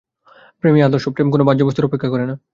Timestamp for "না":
2.25-2.35